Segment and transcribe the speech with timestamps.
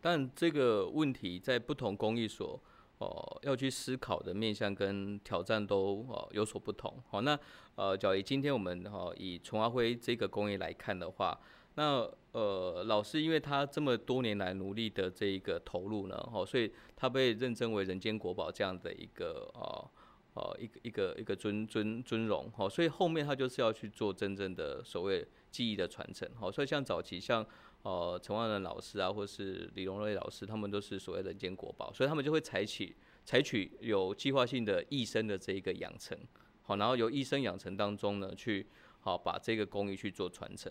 [0.00, 2.60] 但这个问题在不同工艺所
[2.98, 7.02] 哦要去思考的面向跟挑战都哦有所不同。
[7.08, 7.38] 好，那
[7.74, 11.38] 呃，假如今天我们哈以纯华灰这个工艺来看的话，
[11.74, 19.88] 那呃老师因为他这么多年来努力的这一个投入呢，哈，所以他被认证为人间国宝这样的一个哦。
[20.34, 27.44] 哦，一个一个一个尊尊尊荣，好，所以后面他就是要去做真正的所谓技艺的传承，好，所以像早期像
[27.88, 36.14] 呃陈万仁老师啊，或是李荣瑞老师，他们都是所谓人间国宝，所以他们就会采取采取有计划性的一生的这一个养成，
[36.62, 38.66] 好，然后由一生养成当中呢，去
[39.00, 40.70] 好把这个工艺去做传承。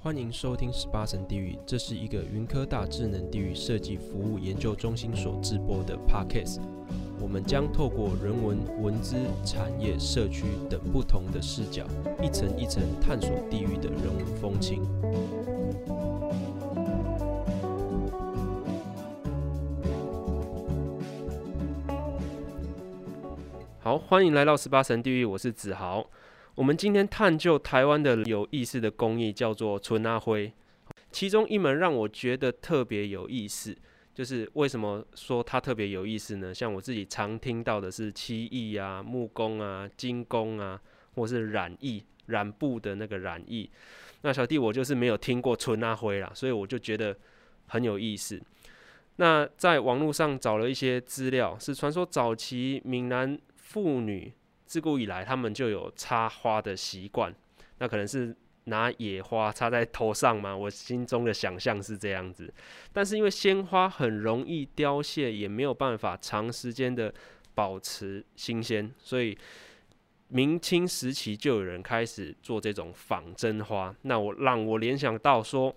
[0.00, 6.60] 欢迎收听十八层地狱，这是一个云科大智能地域设计服务研究中心所制播的 Podcast。
[7.20, 11.84] 我们将透过人文、文资、产业、社区等不同的视角，
[12.22, 14.82] 一层一层探索地域的人文风情。
[23.80, 26.06] 好，欢迎来到十八层地狱，我是子豪。
[26.58, 30.52] 我们今天探究台湾的有意思的工艺，叫做纯阿灰。
[31.12, 33.76] 其中一门让我觉得特别有意思。
[34.12, 36.52] 就是为什么说它特别有意思呢？
[36.52, 40.82] 像我自己常听到的是漆艺啊、木工啊、金工啊，
[41.14, 43.70] 或是染艺、染布的那个染艺。
[44.22, 47.16] 那小弟我就是没有听过纯阿灰啦，所以我就觉得
[47.68, 48.42] 很有意思。
[49.14, 54.32] 那在网络上找了一些资料，是传说早期闽南妇女
[54.68, 57.34] 自古以来他们就有插花的习惯，
[57.78, 58.36] 那可能是。
[58.68, 60.54] 拿野花插在头上吗？
[60.54, 62.52] 我心中的想象是这样子，
[62.92, 67.10] 但是因为鲜花很容易凋谢，也没有办法长时间的
[67.54, 69.38] 保持新鲜，所以
[70.28, 73.96] 明清时期就有人开始做这种仿真花。
[74.02, 75.74] 那我让我联想到说，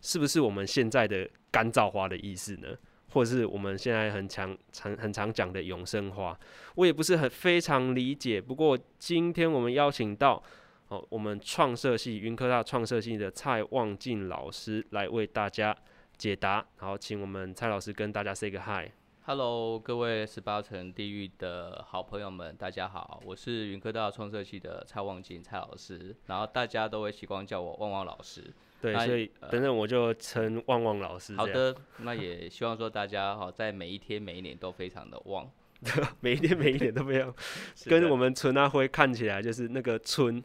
[0.00, 2.68] 是不是我们现在的干燥花的意思呢？
[3.12, 6.38] 或者是我们现在很常常很常讲的永生花？
[6.74, 8.40] 我也不是很非常理解。
[8.40, 10.42] 不过今天我们邀请到。
[10.90, 15.76] 哦，我们创设系云科大创设系的蔡旺进老师来为大家
[16.16, 16.66] 解答。
[16.78, 18.90] 好，请我们蔡老师跟大家 say 个 hi。
[19.26, 28.50] Hello，各位十八层地狱的好朋友们，大家好，我是云科大创设系的蔡旺进蔡老师，然后大家都会习惯叫我旺旺老师。
[28.80, 31.34] 对，所以等等我就称旺旺老师。
[31.36, 35.50] 好的，那也希望说大家哈，在每一天每一年都非常的旺。
[36.18, 37.32] 每一天每一年都不一样，
[37.86, 40.42] 跟我们春阿辉看起来就是那个春，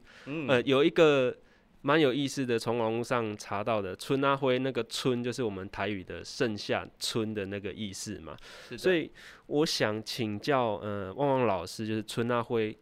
[0.47, 1.35] 呃，有一个
[1.81, 8.38] 蛮有意思的，从网络上查到的春阿辉那个春就是我们台语的盛夏春的那个意思嘛，
[8.77, 9.11] 所以
[9.47, 12.77] 我想请教，呃，旺旺老师，就是春阿辉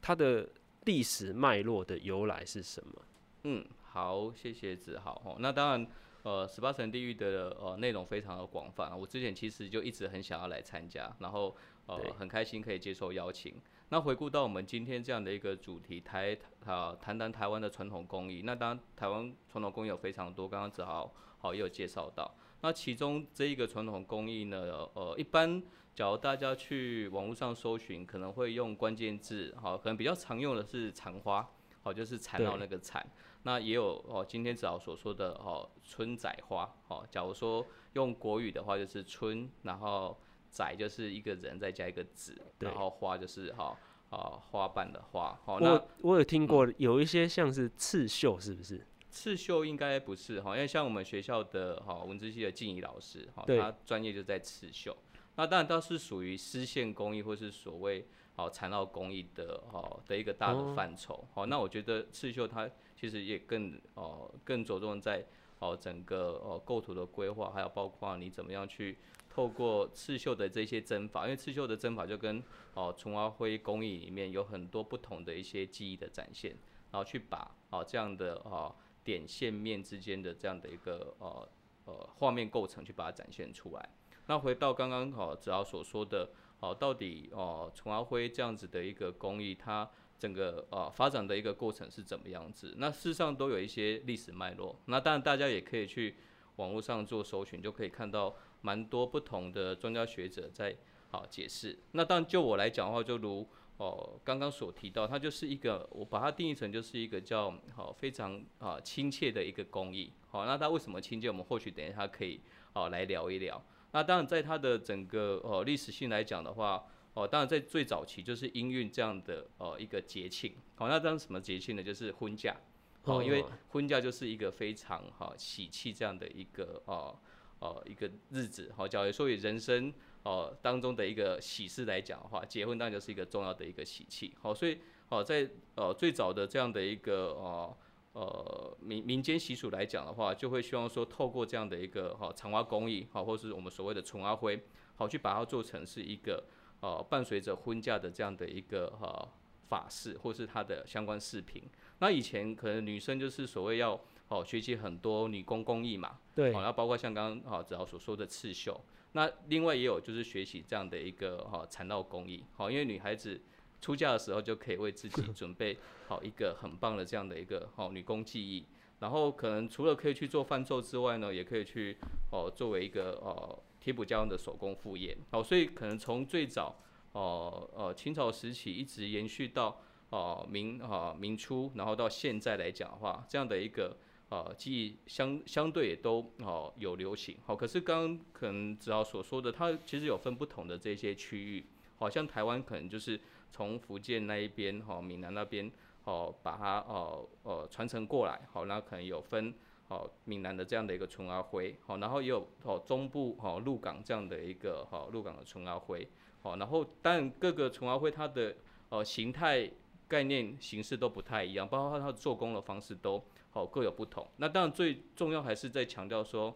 [0.00, 0.48] 它的
[0.86, 3.02] 历史脉络的由来是什么？
[3.44, 5.36] 嗯，好，谢谢子豪哦。
[5.38, 5.86] 那当然，
[6.22, 11.56] 呃，十八层地狱的呃内容非常的广泛，我之前其实就一直很想要来参加，然后。
[11.86, 13.60] 呃，很开心可以接受邀请。
[13.88, 18.42] 那回顾到我们今天这样的一个主题，台啊谈谈台湾的传统工艺。
[18.44, 22.36] 那当然，台湾传统工艺有非常多，刚刚子豪好也有介绍到。
[22.60, 25.60] 那其中这一个传统工艺呢，呃，一般
[25.92, 31.50] 假如大家去网络上搜寻，可能会用关键字，好，可能比较常用的是缠花，
[31.82, 33.04] 好，就是缠绕那个缠。
[33.44, 40.16] 那也有哦，今天子豪所说的哦，春仔花，哦，假如说用国语的话，就是春，然后。
[40.52, 43.74] 仔就是一个人，再加一个子，然后花就是哈
[44.10, 45.40] 啊花瓣的花。
[45.46, 48.76] 哦，那我我有听过有一些像是刺绣，是不是？
[48.76, 54.94] 嗯、刺绣应该不是哈，因为像我们学校的哈文字系的静怡老师哈，他专业就在刺绣。
[55.36, 61.26] 那当然倒是属于丝线工艺或是所谓哦缠绕工艺的哦的一个大的范畴。
[61.32, 62.68] 好、哦，那我觉得刺绣它
[63.02, 65.26] 其实也更哦更着重在
[65.58, 68.96] 哦整个哦构图的规划，还有包括你怎么样去。
[69.34, 72.40] 透过刺绣的这些针法，因为刺绣的针法就跟
[72.74, 76.54] 哦纯华灰工艺里面有很多不同的一些技艺的展现，
[76.90, 81.48] 然后去把哦这样的哦点线面之间的这样的一个呃
[81.86, 83.88] 呃画面构成去把它展现出来。
[84.26, 86.28] 那回到刚刚哦子豪所说的
[86.60, 89.90] 哦，到底哦纯华灰这样子的一个工艺，它
[90.22, 92.74] 整个呃发展的一个过程是怎么样子？
[92.76, 94.76] 那事实上都有一些历史脉络。
[94.84, 96.14] 那当然大家也可以去
[96.56, 98.36] 网络上做搜寻，就可以看到。
[98.64, 100.76] 蛮多不同的专家学者在
[101.10, 101.76] 好解释。
[101.98, 103.44] 那当然就我来讲的话，就如
[103.76, 110.12] 哦刚刚所提到，它就是一个我把它定义成就是一个叫好非常啊亲切的一个工艺。
[110.30, 111.26] 好，那它为什么亲切？
[111.26, 112.40] 我们或许等一下可以
[112.74, 113.60] 哦来聊一聊。
[113.90, 120.54] 那当然在它的整个哦历史性来讲的话，哦当然在最早期就是音韵这样的呃一个节庆。
[120.74, 121.82] 好，那当什么节庆呢？
[121.82, 122.56] 就是婚嫁。
[123.04, 127.18] 哦，因为婚嫁就是一个非常哈喜气这样的一个哦。
[127.62, 129.94] 呃一个日子，好，假如说以人生
[130.24, 134.80] 哦当中的一个喜事来讲的话，结婚当然就是一个重要的一个喜气，好，所以
[135.10, 137.76] 哦在呃最早的这样的一个哦
[138.14, 144.60] 呃民民间习俗来讲的话，就会希望说透过这样的一个哈长花工艺，好，或是我们所谓的纯阿灰，
[144.96, 146.42] 好去把它做成是一个
[146.82, 149.28] 呃伴随着婚嫁的这样的一个哈
[149.68, 151.62] 法式，或是它的相关视频。
[152.00, 153.98] 那以前可能女生就是所谓要
[154.28, 158.78] 哦学习很多女工工艺嘛，对，然后包括像刚刚啊子豪所说的刺绣，
[159.12, 163.40] 那另外也有就是学习这样的一个哈缠绕工艺，好，因为女孩子
[163.80, 165.78] 出嫁的时候就可以为自己准备
[166.08, 168.66] 好一个很棒的这样的一个哦女工技艺，
[168.98, 171.96] 然后可能除了可以去做贩售之外呢，也可以去
[172.30, 176.76] 哦作为一个哦贴补家用的手工副业，好，所以可能从最早
[177.12, 179.82] 哦呃清朝时期一直延续到。
[180.14, 183.96] 哦，明啊明初，然后到现在来讲的话，这样的一个
[184.28, 187.38] 呃技艺相相对也都哦有流行。
[187.46, 191.64] 好，可是刚刚可能子豪所说的，它其实有分不同的这些区域，
[191.96, 193.18] 好像台湾可能就是
[193.50, 195.72] 从福建那一边，哈，闽南那边，
[196.04, 199.54] 哦，把它哦呃传承过来，好，那可能有分
[199.92, 206.08] 哦闽南的这样的一个纯阿灰，好，然后也有哦中部哦鹿港这样的一个哦鹿港的纯阿灰，
[206.42, 208.56] 好，然后当然各个纯阿灰它的
[208.88, 209.70] 呃形态。
[210.08, 214.28] 概念形式都不太一样，包括它的做工的方式都好各有不同。
[214.36, 216.54] 那当然最重要还是在强调说，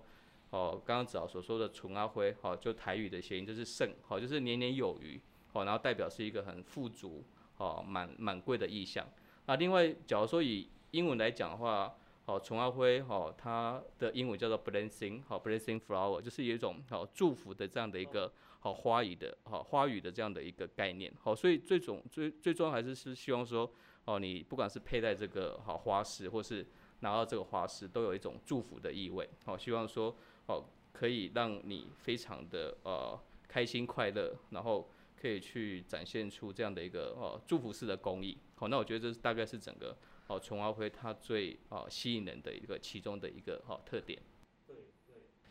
[0.51, 5.19] 哦，刚刚子豪所说的“纯阿灰”，好，就台语的谐音就是“盛”，好，就是年年有余，
[5.55, 7.25] 好，然后代表是一个很富足，
[7.57, 9.09] 哦，满满贵的意象。
[9.47, 11.95] 那另外，假如说以英文来讲的话，
[12.27, 18.31] 好，纯阿灰，好，它的英文叫做 blessing，好，blessing flower，就是有一种好祝福的这样的一个。
[18.59, 23.71] 好花语的，好花语的这样的一个概念，好，所以最终最最重要还是是希望说，
[24.07, 26.67] 哦，你不管是佩戴这个好花饰，或是
[26.99, 30.17] 拿到这个花饰，都有一种祝福的意味，好，希望说，
[30.49, 39.97] 哦，可以让你非常的呃开心快乐，然后可以去展现出这样的一个哦祝福式的工艺，好，那我觉得这是大概是整个
[40.29, 44.19] 哦纯阿灰它最哦吸引人的一个其中的一个哦特点。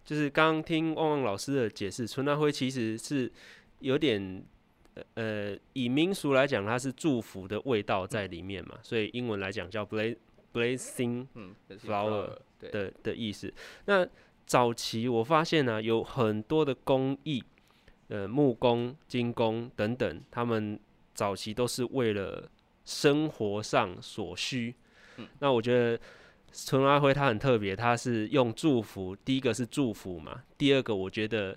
[0.04, 3.31] 就是刚刚听旺旺老师的解释，纯阿灰其实是
[3.80, 4.45] 有点
[5.16, 11.25] 呃，以民俗来讲，它是祝福的味道在里面嘛，所以英文来讲叫 blessing
[11.69, 13.51] flower 的的意思。
[13.86, 14.07] 那
[14.45, 17.44] 早期我发现呢、啊，有很多的工艺，
[18.10, 20.80] 呃，木工、金工等等，他们
[21.16, 22.48] 早期都是为了
[22.85, 24.75] 生活上所需。
[25.39, 25.99] 那我觉得。
[26.57, 31.53] 纯阿灰他很特别，他是用祝福，第一个是祝福嘛，第二个我觉得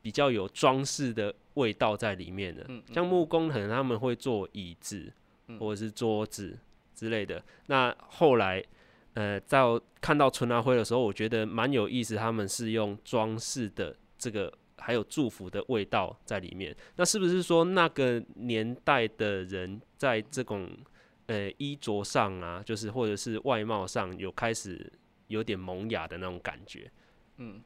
[0.00, 2.66] 比较有装饰的味道在里面的。
[2.90, 5.12] 像木工可能他们会做椅子
[5.60, 6.58] 或者是桌子
[6.94, 7.44] 之类的。
[7.66, 8.64] 那后来，
[9.12, 9.62] 呃，在
[10.00, 16.76] 看到纯阿灰的时候，我觉得蛮有意思，他们是用装饰的这个还有祝福的味道在里面。
[16.96, 20.68] 那是不是说那个年代的人在这种
[21.26, 24.90] 呃，衣着上啊，就是或者是外貌上有开始
[25.26, 26.90] 有点萌芽的那种感觉。
[27.36, 27.62] 嗯，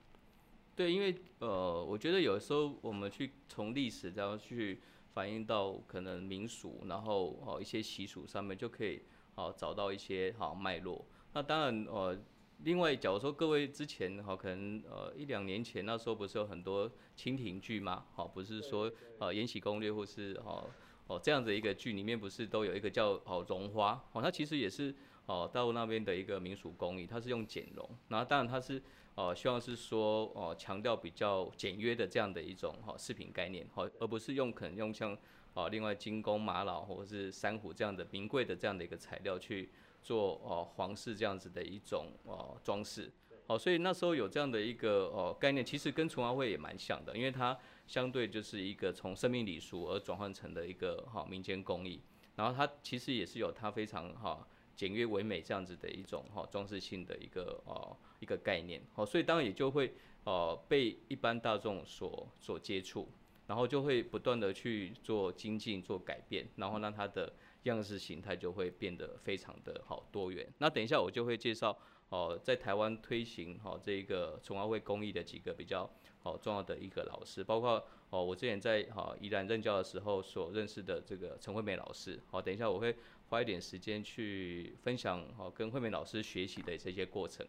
[0.74, 4.80] 对，因为呃，我觉得有时候我们去从历史然后去
[5.14, 9.02] 反映到可能民俗，然后哦一些习俗上面就可以
[9.36, 11.06] 哦找到一些好脉络。
[11.34, 12.18] 那当然呃，
[12.64, 18.04] 另外假如说各位之前哈可能呃一两年前那时候不是有很多蜻蜓剧吗？
[18.14, 20.68] 好，不是说呃《延禧攻略》或是哦。
[21.08, 24.94] 哦，这样子一个剧里面不是都有一个叫哦绒花哦，它其实也是
[25.26, 28.80] 哦大陆那边的一个民俗工艺，它是用剪绒，然后当然它是
[29.16, 35.18] 哦希望是说哦强调比较简约的这样的一种哈饰品概念，好，而不是用可能用像
[35.54, 39.70] 哦另外金工、玛瑙或者是珊瑚这样的名贵的这样的一个材料去
[40.02, 43.10] 做哦皇室这样子的一种哦装饰，
[43.46, 47.58] 好，所以那时候有这样的一个哦概念，其实跟纯阿灰也蛮像的，因为它。
[47.84, 52.00] 相对就是一个从生命礼俗而转换成的一个哈民间工艺，
[52.36, 59.92] 然后它其实也是有它非常哈简约唯美这样子的一种哈装饰性的一个哦一个概念，好，所以当然也就会
[60.24, 63.10] 呃被一般大众所所接触，
[63.48, 67.30] 然后就会不断的去做精进做改变，然后让它的
[67.64, 70.46] 样式形态就会变得非常的好多元。
[70.58, 71.76] 那等一下我就会介绍
[72.08, 75.90] 哦在台湾推行哈这个纯阿灰工艺的几个比较。
[76.24, 82.16] 好重要的一个老师，包括哦，我之前在哈宜兰任教的时候所认识的这个陈惠美老师。
[82.30, 82.94] 好，等一下我会
[83.28, 87.44] 花一点时间去分享好跟惠美老师学习的这些过程。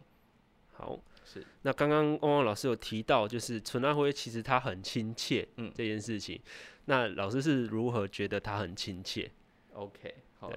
[0.71, 1.45] 好，是。
[1.61, 6.41] 那刚刚汪汪老师有提到，就是纯阿辉其实他很亲切，嗯，这件事情。
[6.85, 9.31] 那老师是如何觉得他很亲切
[9.73, 10.51] ？OK，好。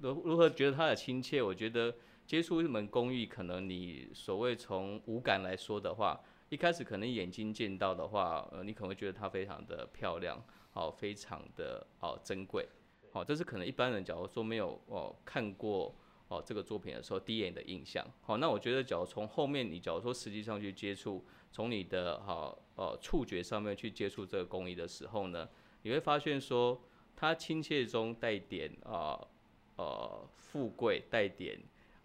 [0.00, 1.42] 如如何觉得它的亲切？
[1.42, 1.94] 我觉得
[2.26, 6.20] 接触一门工艺，可能你所谓从五感来说的话。
[6.50, 12.66] 一开始可能眼睛见到的话，呃，你可能会觉得它非常的漂亮，好，非常的哦珍贵，
[13.12, 15.94] 好，这是可能一般人假如说没有哦看过
[16.28, 25.46] 哦这个作品的时候第一眼的印象，好，那我觉得假如从后面你假如说实际上去接触，从你的好呃触觉上面去接触这个工艺的时候呢，
[25.82, 26.80] 你会发现说
[27.18, 29.18] 它亲切中带点啊
[29.76, 31.58] 呃，呃富贵，带点。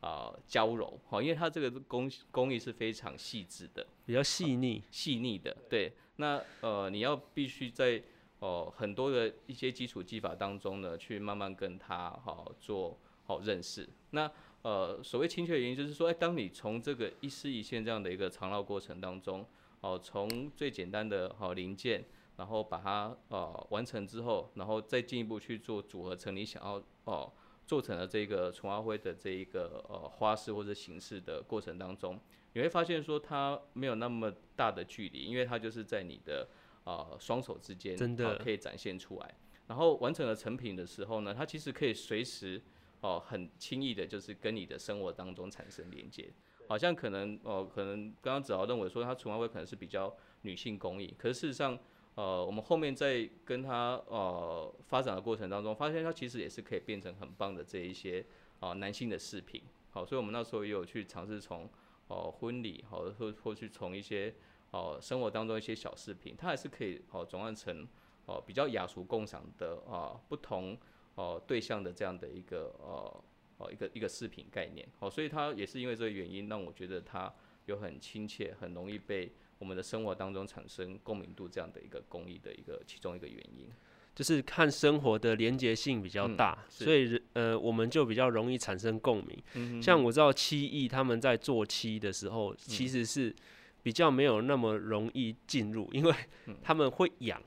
[0.03, 5.93] 啊、呃，娇柔，好，因为它这个工工艺是非常细致的，比较细腻，细腻的，对。
[6.17, 8.03] 那呃，你要必须在
[8.39, 13.88] 哦、呃、很多的一些基础技法当中呢，去慢慢跟它好、呃、做好、呃、认识。
[14.10, 14.29] 那
[14.63, 19.39] 呃，所谓亲切的原因就是说，哎，当你从这个一丝一线这样的一个缠绕过程当中，
[19.79, 22.03] 哦、呃，从最简单的好、呃、零件，
[22.37, 27.31] 然后把它呃完成之后，然后再进一步去做组合成你想要哦。
[27.65, 32.19] 做成了这个纯花灰的这一个呃花式或者形式的过程当中，
[32.51, 36.45] 你会发现说它没有那么大的距离，因为它就是在你的
[36.83, 39.35] 呃双手之间，真的、可以展现出来。
[39.65, 42.61] 然后完成了成品的时候呢，它其实可以随时
[42.99, 46.29] 哦、很轻易的，就是跟你的生活当中产生连接。
[46.67, 51.79] 好像可能哦、可能刚刚子豪认为说它纯花灰可能是比较女性工艺，可是事实上。
[52.15, 58.24] 呃，我们后面在跟他呃发展的过程当中，发现他其实也是可以变成很棒的这一些
[58.60, 59.63] 啊、呃、男性的饰品。
[59.89, 61.67] 好，所以我们那时候也有去尝试从
[62.08, 64.32] 哦婚礼，好或或去从一些
[64.70, 67.82] 哦、呃、生活当中一些小饰品，它还是可以哦转换成
[68.27, 70.77] 哦、呃、比较雅俗共赏的啊、呃、不同
[71.15, 73.24] 哦、呃、对象的这样的一个呃
[73.58, 74.88] 哦一个一个饰品概念。
[75.00, 77.34] 好，所以它也是因为这个原因，让我觉得它
[77.65, 79.32] 有很亲切，很容易被。
[79.63, 83.70] 我们的生活当中产生共鸣度这样的一个工艺的一个其中一个原因，
[84.13, 89.82] 就是看生活的连结性比较大，嗯、所以呃我们就比较容易产生共鸣。
[89.82, 93.34] 像我知道漆艺他们在做漆的时候，其实是
[93.82, 96.13] 比较没有那么容易进入，因为
[96.62, 97.41] 他们会痒。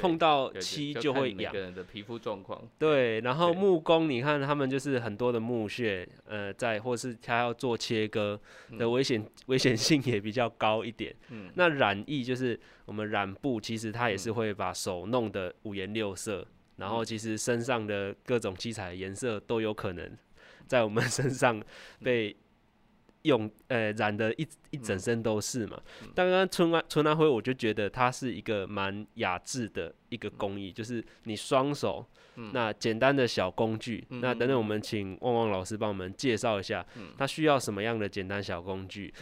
[0.00, 1.36] 碰到漆就会痒。
[1.36, 2.62] 每个人的皮肤状况。
[2.78, 8.40] 对，然后木工，你看他们就是很多的木屑，呃，在或是他要做切割
[8.78, 11.14] 的危险，危险性也比较高一点。
[11.30, 11.50] 嗯。
[11.54, 20.10] 那染艺就是我们染布，其实他也是会把手弄得五颜六色，然后其实身上的各种七彩颜色都有可能
[20.66, 21.62] 在我们 身上
[22.02, 22.36] 被。
[23.28, 25.80] 用呃染的一一整身都是嘛，
[26.14, 32.04] 刚刚春安春安灰我就觉得它是一个蛮雅致的一个工艺，就是你双手，
[32.52, 36.84] 那简单的小工具，那等等我们请旺旺老师帮我们介绍一下，
[37.16, 39.12] 它需要什么样的简单小工具，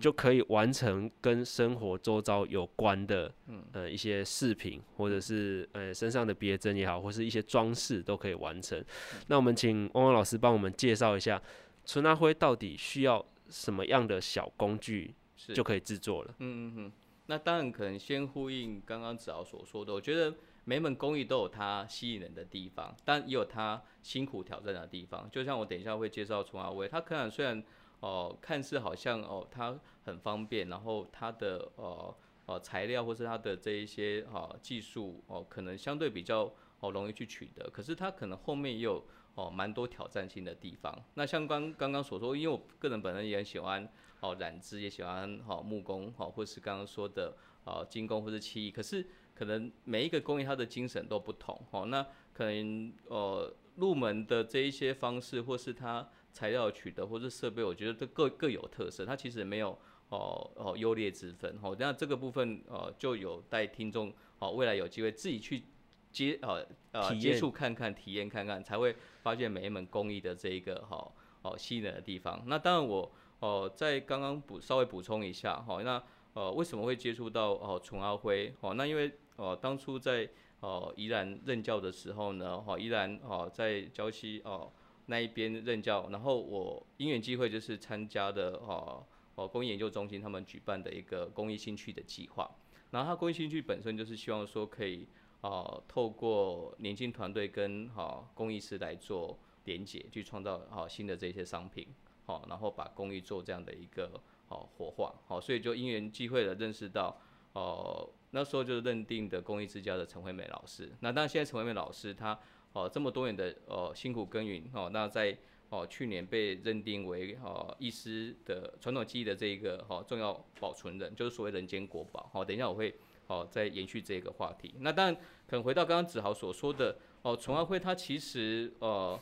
[0.00, 3.32] 就可以完成跟生活周遭有关的
[3.72, 8.82] 呃一些饰品，或者是呃身上的别针也好，或是一些装饰都可以完成。
[9.28, 11.40] 那我们请旺旺老师帮我们介绍一下
[11.86, 13.24] 蓧花灰到底需要。
[13.50, 15.14] 什么样的小工具
[15.54, 16.34] 就可以制作了？
[16.38, 16.92] 嗯嗯嗯，
[17.26, 25.28] 那当然可能先呼应刚刚子豪所说的，我觉得每门工艺都有它吸引人的地方，但也有它辛苦挑战的地方。
[25.30, 27.58] 就像我等一下会介绍蓧花灰，它可能虽然
[28.00, 32.16] 哦、呃、看似好像哦它很方便，然后它的呃
[32.46, 39.04] 呃材料或是它的这一些啊、呃、技术哦、呃、可能相对比较哦容易去取得，可是它可能后面也有。
[39.40, 40.94] 哦，蛮多挑战性的地方。
[41.14, 48.70] 那像刚刚刚所说，因为我个人本身也很喜欢哦染织，也喜欢、哦、木工，好、哦、或是刚刚说的哦金工或是漆艺。
[48.70, 51.58] 可是可能每一个工艺它的精神都不同。
[51.70, 59.06] 哦，那可能呃入门的这一些方式，或是它材料取得，或是设备，我觉得都各各有特色。
[59.06, 59.70] 它其实没有
[60.10, 61.58] 哦哦优劣之分。
[61.62, 65.64] 哦，那这个部分呃就有带听众哦未来有机会自己去。
[66.10, 71.12] 接呃呃接触看看体验看看，才会发现每一门工艺的这一个哈
[71.42, 72.42] 哦吸引人的地方。
[72.46, 76.02] 那当然我哦、呃、在刚刚补稍微补充一下哈，那
[76.34, 78.74] 呃为什么会接触到哦蓧花灰哦？
[78.74, 84.72] 那因为哦、呃、当初在哦宜兰任教的时候呢，哈宜兰哦在礁溪哦
[85.06, 92.50] 那一边任教，然后我因缘机会就是参加的哦哦工艺研究中心他们举办的一个工艺兴趣的计划，
[92.90, 95.06] 然后他工艺兴趣本身就是希望说可以。
[95.42, 101.88] 哦，透过年轻团队跟好、哦、工艺师来做连结，去创造好、哦、新的这些商品，
[102.26, 107.18] 好、哦，然后把工艺做这样的一个好、哦、活化，好、哦，所以就因缘际会的认识到，
[107.54, 110.92] 哦，那时候就认定的工艺之家的陈惠美老师。
[111.00, 112.38] 那当然现在陈惠美老师她
[112.74, 115.34] 哦这么多年的哦辛苦耕耘，哦，那在
[115.70, 122.28] 哦去年被认定为哦医师的传统技艺的这一个哦重要保存人，就是所谓人间国宝。
[122.30, 122.94] 好、哦，等一下我会。
[123.30, 124.74] 哦，在延续这个话题。
[124.80, 129.18] 那当然，可能回到刚刚子豪所说的哦，蓧花灰它其实呃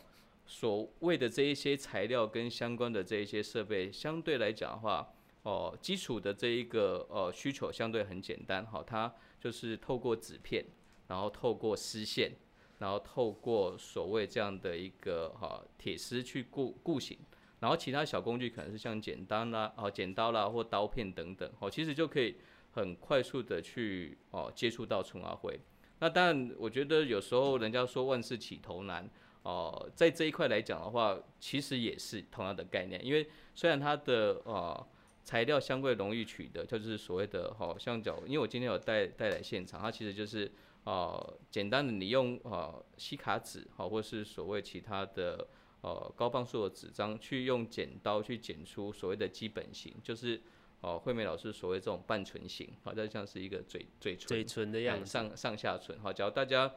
[0.46, 5.06] 所谓的这一些材料跟相关的这一些设备，相对来讲的话，
[5.42, 10.64] 哦、基础的这一个呃需求相对很简单，好、它就是透过纸片，
[11.08, 12.32] 然后透过丝线，
[12.78, 17.18] 然后透过所谓这样的一个哈铁丝去固固形，
[17.60, 22.36] 然后其他小工具可能是像剪刀啦、哦剪刀啦或刀片等等，哦，其实就可以
[22.78, 25.58] 很快速的去哦接触到春花灰。
[25.98, 29.08] 那当然，我觉得有时候人家说万事起头难。
[29.44, 34.86] 哦，在这一块来讲的话，其实也是同样的概念，因为虽然它的呃
[35.24, 40.50] 材料相对容易取得，就是所谓的好像角，因为我今天有带带来现场，它其实就是
[40.84, 45.46] 呃简单的你用呃吸卡纸好，或是所谓其他的
[45.80, 50.42] 呃高磅数的纸张，去用剪刀去剪出所谓的基本型，就是
[50.80, 56.72] 哦惠美老师所谓这种半唇形，好，就像是一个嘴嘴唇嘴唇的样子，上上下唇，好，假如大家。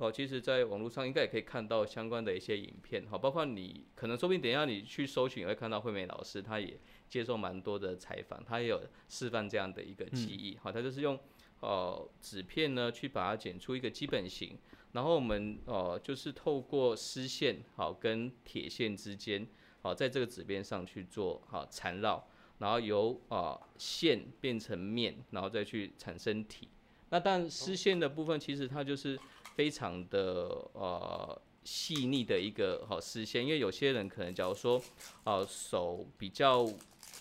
[0.00, 11.18] 哦，其实，在网络上应该也可以看到相关的一些影片，好，包括你可能说不定等一下你去搜寻，也会看到惠美老师，她也接受蛮多的采访，她也有示范这样的一个技艺，好，他就是用
[11.58, 14.56] 哦纸片呢去把它剪出一个基本型，
[14.92, 19.48] 然后我们哦就是透过丝线好跟铁线之间，
[19.82, 22.24] 好在这个纸边上去做好缠绕，
[22.58, 26.68] 然后由啊、线变成面，然后再去产生体。
[27.10, 29.18] 那但丝线的部分其实它就是。
[29.58, 34.80] 非常的呃细腻的一个好丝线，因为有些人可能假如说
[35.24, 36.64] 呃手比较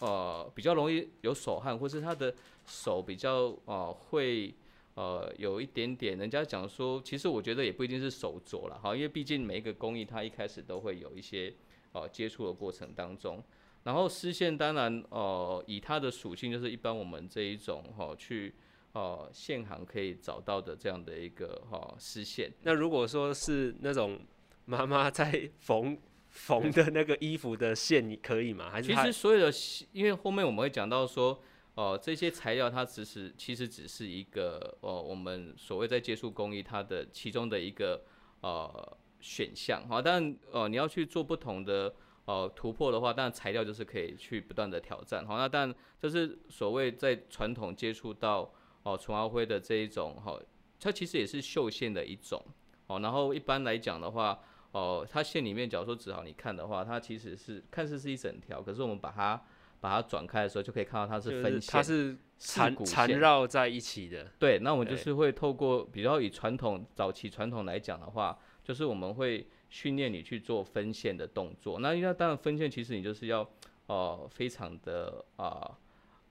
[0.01, 2.31] 呃比较容易有手汗，或是他的
[2.67, 4.53] 手比较呃会
[4.93, 11.51] 呃有一点点，人家讲说，其实我觉得也不一定是手镯了哈，因为毕竟每一个工艺它一开始都会有一些
[11.93, 13.43] 呃接触的过程当中，
[13.87, 18.53] 然后丝线当然呃以它的属性就是一般我们这一种哈去。
[18.93, 22.51] 哦，线行可以找到的这样的一个哈丝线。
[22.63, 24.19] 那如果说是那种
[24.65, 25.95] 妈妈在缝
[26.29, 28.71] 缝的那个衣服的线，你可以吗？
[28.71, 28.95] 还是？
[28.95, 29.51] 其实所有的，
[29.91, 31.33] 因为后面我们会讲到说，
[31.75, 38.01] 哦、呃，这些材料它只是其实只是一个哦、呃，我们所谓在接触工艺它的其中的一个
[38.41, 39.87] 呃选项。
[39.87, 41.93] 好，但哦、呃，你要去做不同的
[42.27, 45.25] 哦突破的话，但材料就是可以去不断的挑战。
[45.25, 48.53] 好，那但这是所谓在传统接触到。
[48.83, 50.39] 哦，纯奥灰的这一种哈，
[50.79, 52.41] 它其实也是绣线的一种
[52.85, 53.01] 哦。
[53.01, 54.39] 然后一般来讲的话，
[54.71, 59.43] 哦，它线里面，假如说只好你看的话，它其实是看似是一整条，可是我们把它
[59.79, 64.31] 把它转开的时候，就可以看到它是分线，它是缠缠绕在一起的。
[64.37, 71.79] 对，那我们就是会透过比较以传统早期传统来讲的话，就是我们会训练你去做分线的动作。
[71.79, 73.41] 那因为当然分线其实你就是要
[73.87, 75.45] 哦、呃，非常的啊。
[75.45, 75.77] 呃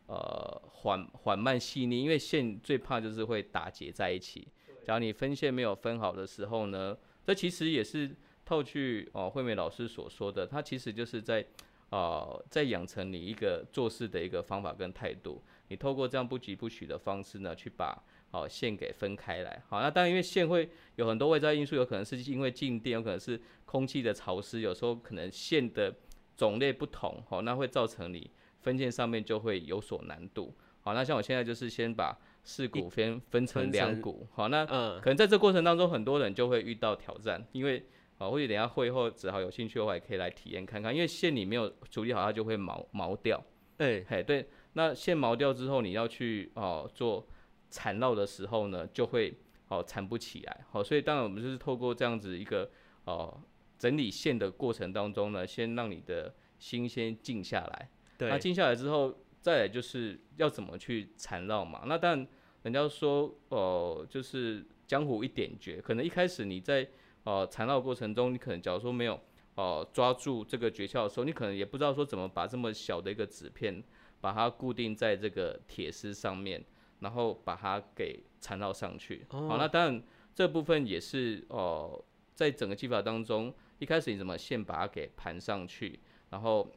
[0.09, 4.47] 呃，缓缓慢细腻，因为线最怕就是会打结在一起。
[4.85, 11.45] 假如你分线没有分好的时候呢，这其实也是套去哦惠美老师所说的，它其实就是在
[11.91, 15.43] 呃在养成你一个做事的一个方法跟态度。
[15.69, 19.63] 你透过这样不疾不徐的方式呢，去把哦线给分开来。
[19.69, 25.95] 好，那当然因为线会有很多外在因素，有可能是因为静电，有可能是空气的潮湿，有时候可能线的
[26.37, 28.31] 种类不同，好，那会造成你。
[28.61, 37.87] 分线上面就会有所难度，好，那像我现在就是先把四股分分成两股，好，那可能在这过程当中很多人就会遇到挑战，因为
[38.19, 43.43] 啊，或许等下会后只好有兴趣的话也可以来体验看看，因为线你没有处理好，它就会毛毛掉，
[43.79, 47.27] 哎，嘿，对，那线毛掉之后你要去哦做
[47.71, 49.35] 缠绕的时候呢，就会
[49.69, 52.71] 哦缠不起来，好，所以当然我们就是透过这样子一个
[53.05, 53.41] 哦
[53.79, 57.91] 整理线的过程当中呢，先让你的心先静下来。
[58.17, 61.83] 对那静下来之后，再来就是要怎么去缠绕嘛？
[61.87, 62.27] 那当然，
[62.63, 66.89] 人家说哦、呃，就是江湖一点诀，可能一开始你在
[67.27, 69.15] 呃缠绕过程中，你可能假如说没有
[69.57, 73.85] 哦、呃、抓住这个诀窍的时候，你可能也不知道说怎么把这么小的一个纸片，
[74.23, 76.65] 把它固定在这个铁丝上面，
[77.01, 79.27] 然后把它给缠绕上去。
[79.31, 80.03] 哦、好，那当然
[80.35, 86.73] 这部分也是哦、呃，在整个技法当中，一开始你怎么先把它给盘上去，然后。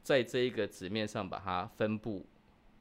[0.00, 2.24] 在这一个纸面上把它分布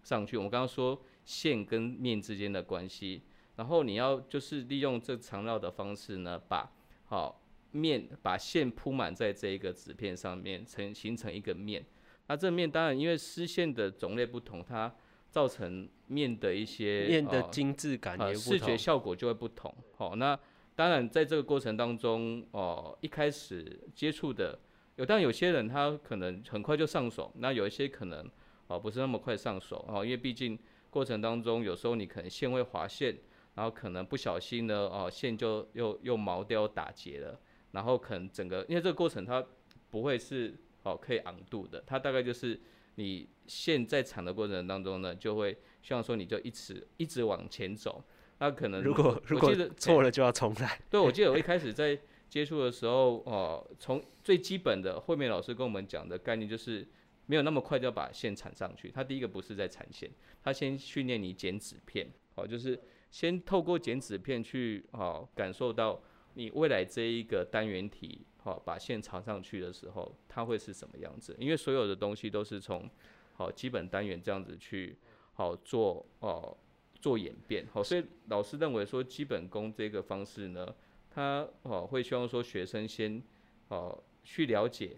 [0.02, 0.38] 上去。
[0.38, 3.22] 我们刚刚说线跟面之间的关系，
[3.58, 6.72] 然后你要就是利用这缠绕的方式呢，把
[7.08, 7.42] 好
[7.72, 11.86] 面把线铺满在这一个纸片上面，成形成一个面。
[12.28, 14.94] 那这面当然因为丝线的种类不同，它
[15.30, 19.74] 造成面的一些面的精致感视觉效果就会不同。
[19.96, 20.38] 好，那
[20.76, 24.60] 当然在这个过程当中，哦，一开始接触的。
[24.96, 28.28] 有，但有些人他可能很快就上手，那有一些可能
[28.68, 30.58] 哦不是那么快上手哦，因为毕竟
[30.90, 33.16] 过程当中有时候你可能线会划线，
[33.58, 37.40] 然后可能不小心呢哦线就又又毛掉打结了，
[37.72, 39.44] 然后可能整个因为这个过程它
[39.90, 42.62] 不会是哦可以昂度的，它大概就是
[42.96, 48.04] 你线在缠的过程当中呢，就会希望说你就一直一直往前走。
[48.38, 50.80] 那可能如果如果错了就要重来。
[50.92, 56.88] 对，我记得我一开始在接触的时候，哦、呃，从最基本的惠美老师跟我们讲的概念就是，
[57.26, 58.92] 没有那么快就要把线缠上去。
[58.92, 60.12] 他第一个不是在缠线，
[60.44, 66.02] 他先训练你剪纸片，哦、呃，就是先透过剪纸片去，啊、感受到
[66.34, 71.36] 你未来这一个单元体，好、把线藏上去的时候，它会是什么样子？
[71.40, 72.90] 因为所有的东西都是从，
[73.34, 74.98] 好、基本单元这样子去，
[75.34, 76.56] 好、做，哦、
[77.00, 80.76] 做演变，好，所以老师认为说基本功这个方式呢，
[81.10, 83.22] 他哦会希望说学生先
[83.70, 84.98] 哦去了解，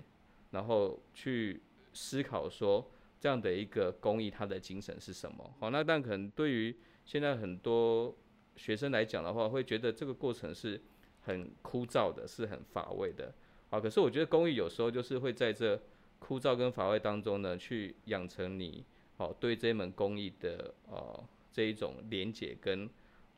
[0.52, 1.62] 然后去
[1.93, 6.76] 思考说这样的一个工艺它的精神是什么，好，那但可能对于
[7.10, 8.15] 现在很多
[8.56, 10.80] 学生来讲的话，会觉得这个过程是
[11.22, 13.34] 很枯燥的，是很乏味的，
[13.72, 15.82] 啊，可是我觉得工艺有时候就是会在这
[16.19, 18.86] 枯燥跟乏味当中呢，去养成你
[19.17, 21.28] 哦对这门工艺的哦。
[21.52, 22.88] 这一种连结跟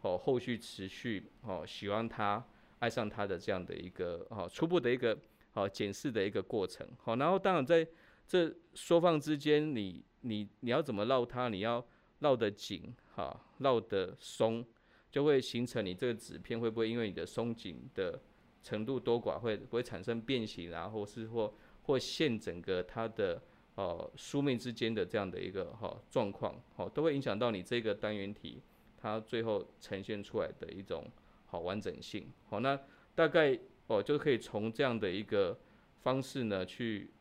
[0.01, 2.45] 哦后续持续哦喜欢他
[2.79, 5.17] 爱上他的这样的一个哦初步的一个
[5.53, 7.87] 哦检视的一个过程好，然后当然在
[8.27, 11.47] 这缩放之间，你你你要怎么绕它？
[11.47, 11.83] 你要
[12.21, 14.65] 绕得紧哈，绕得松，
[15.11, 18.19] 就会形成你这个纸片会不会因为你的松紧的
[18.63, 21.53] 程度多寡会不会产生变形啊，或是或
[21.83, 23.41] 或线整个它的。
[23.75, 28.61] 哦，书面之间的这样的一个哈状况，哦，都会影响到你这个单元体
[28.97, 31.09] 它最后呈现出来的一种
[31.45, 32.29] 好完整性。
[32.49, 32.77] 好，那
[33.15, 33.57] 大概
[33.87, 35.57] 哦就可以从这样的一个
[36.01, 37.11] 方式呢去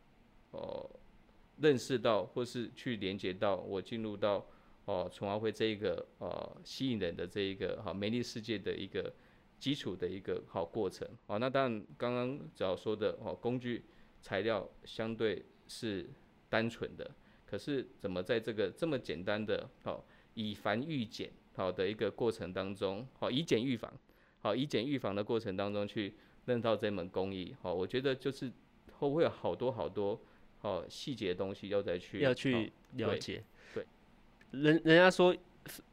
[0.51, 0.91] 哦
[1.59, 4.45] 认识到，或是去连接到我进入到
[4.91, 9.13] 哦纯华会这一个呃吸引人的这一个好美丽世界的一个
[9.59, 11.07] 基础的一个好过程。
[11.27, 13.85] 哦，那当然刚刚只要说的哦工具
[14.21, 16.11] 材料相对是。
[16.53, 17.09] 单纯的，
[17.47, 20.03] 可是怎么在这个这么简单的，哦
[20.35, 23.93] 以繁御简好的一个过程当中，好以简御繁，
[24.41, 26.13] 好以简御繁的过程当中去
[26.47, 28.51] 认到这门工艺，好，我觉得就是
[28.99, 30.21] 会不会有好多好多
[30.63, 33.45] 哦细节的东西要再去要去了解。
[34.51, 35.35] 人人家说，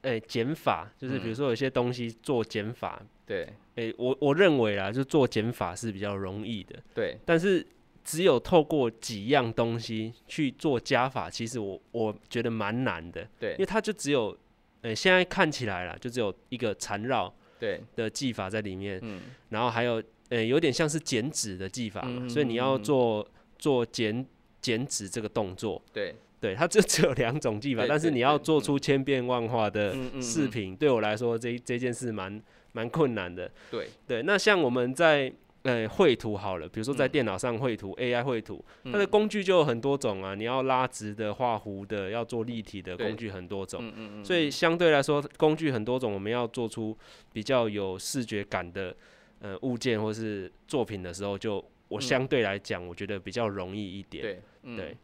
[0.02, 3.44] 哎、欸，减法就是比如说有些东西做减法，嗯、对，
[3.76, 7.66] 哎、欸，我我认为啊，就做减法是比较容易的，对，但是。
[8.10, 13.28] 只有透过几样东西去做加法，其实我我觉得蛮难的。
[13.38, 14.34] 对，因为它就只有，
[14.80, 18.98] 呃，现在看起来啦，就只有一个缠绕对的技法在里面。
[19.04, 19.24] 嗯。
[19.50, 24.26] 然后还有，呃，有点像是剪纸的技法嘛，嗯、所以你要做做剪
[24.62, 25.84] 剪纸这个动作。
[25.92, 26.16] 对。
[26.40, 32.42] 对，它就 只有两种技法，但是你要做出千变万化的饰品，对我来说，这这件事蛮
[32.74, 33.52] 蛮困难的。
[33.72, 33.88] 对。
[34.08, 35.32] 对，那像我们在。
[35.64, 40.34] 呃，绘图好了，比如说在电脑上绘图、嗯、AI 绘图，它的工具就有很多种啊。
[40.34, 43.82] 你要拉直的、画弧的，要做立体的工具很多种。
[43.84, 44.24] 嗯嗯嗯。
[44.24, 46.98] 所以相对来说，工具很多种，我们要做出
[47.34, 48.96] 比较有视觉感的
[49.42, 54.24] 呃物件或是作品的时候，就我相对来讲，我觉得比较容易一点。
[54.24, 54.96] 对，嗯、对，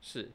[0.00, 0.30] 是。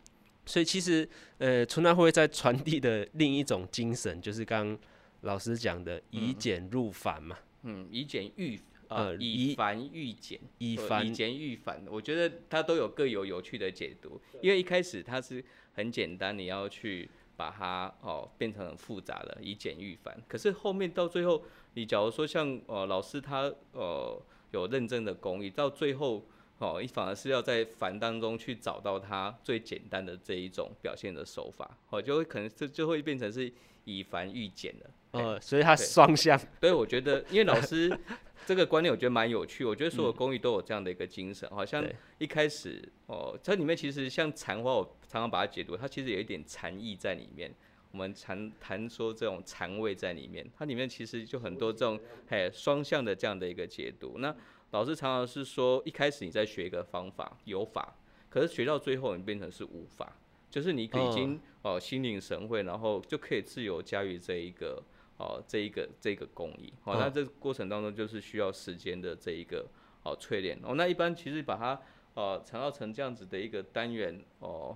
[0.52, 4.80] 所以其实呃，纯爱会在传递的另一种精神，就是刚刚
[5.22, 7.38] 老师讲的以简入繁嘛。
[7.64, 8.60] 嗯，以简驭。
[8.90, 14.20] 呃，以繁御简，以繁以简驭繁，我觉得它都有各有有趣的解读。
[14.42, 20.22] 因为一开始它是很简单，你要去把它哦变成很复杂的，以简驭繁。
[20.28, 21.42] 可是后面到最后，
[21.76, 26.28] 你假如说像呃老师他呃有认真的工艺，到最后
[26.68, 33.52] 哦，你反而是要在繁当中去找到它最简单的这一种表现的手法，哦，就会可能这就会变成是
[33.86, 34.90] 以繁御简了。
[35.12, 36.40] 呃，所以它双向。
[36.60, 37.98] 对，我觉得因为老师。
[38.44, 41.86] 这个观念我觉得蛮有趣，我觉得所有工艺都有这样的一个精神，好、嗯、像
[42.18, 47.54] 一开始哦，这里面其实像禅花，我常常把它解读，它其实有一点禅意在里面。
[47.92, 54.16] 我们禅谈说这种禅味在里面，它里面其实就很多这种嘿双向的这样的一个解读。
[54.18, 54.36] 那
[54.72, 57.96] 老师常常是说，一开始你在学一个方法有法，
[58.30, 60.18] 可是学到最后你变成是无法，
[60.50, 64.84] 就是你已经哦心领神会，然后就可以自由驾驭这一个。
[65.18, 69.68] 哦，这一个这个工艺，哦，那这个过程当中就是需要时间的这一个
[70.02, 70.74] 哦淬炼哦。
[70.74, 71.80] 那一般其实把它
[72.16, 74.76] 呃缠绕成这样子的一个单元哦，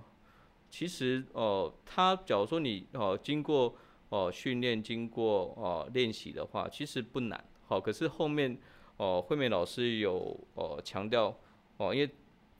[0.70, 3.74] 其实哦，它假如说你哦经过
[4.10, 7.44] 哦训练，经过哦练习的话，其实不难。
[7.66, 8.56] 好，可是后面
[8.96, 11.34] 哦惠美老师有哦强调
[11.76, 12.10] 哦，因为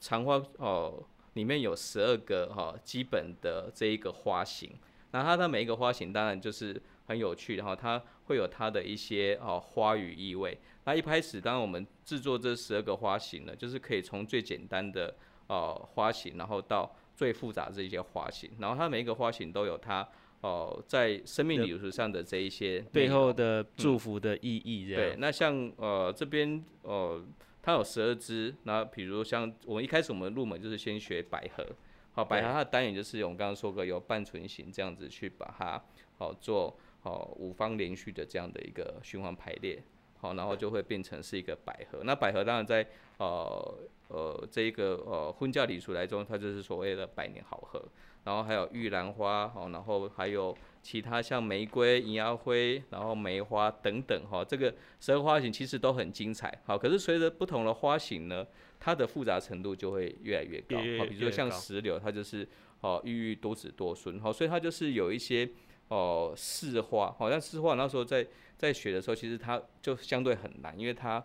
[0.01, 1.03] 长花哦
[1.35, 4.71] 里面有十二个哈基本的这一个花型，
[5.11, 6.81] 那它的每一个花型当然就是。
[7.09, 10.59] 很有趣的哈，它会有它的一些哦花语意味。
[10.87, 15.15] 那一开始，当我们制作这十二个花型呢，就是可以从最简单的
[15.47, 20.05] 哦花型，然后到最复杂的这些花型，然后它每一个花型都有它
[20.47, 24.87] 哦、呃，在生命礼俗上的这一些背后的祝福的意义。
[24.93, 27.21] 嗯、对，那像呃这边呃，
[27.61, 31.67] 它有十二支，那比如像我们一开始我们入门就是先学百合，
[32.13, 35.83] 好，百合它的单元就是我们刚刚说过有半唇形这样子去把它
[36.19, 39.83] 好、呃、做好、呃、五方连续的这样的一个循环排列，
[40.21, 42.03] 好，然后就会变成是一个百合。
[42.05, 42.87] 那百合当然在
[43.19, 43.79] 呃。
[44.09, 47.83] 呃，这一个呃婚嫁礼俗来中，它就是所谓的百年好合，
[48.23, 58.47] 然后还有玉兰花，哦，然后还有其他像玫瑰、银芽灰，然后梅花等等，哈、哦，这个十二花型其实都很精彩，好，可是随着不同的花型呢，
[58.79, 62.47] 它的复杂程度就会越来越高，好，比如说像石榴，它就是
[62.83, 65.51] 哦郁郁多子多孙，好，所以它就是有一些
[65.89, 68.25] 哦四花，好像四花那时候在
[68.57, 71.25] 在学的时候，其实它就相对很难，因为它。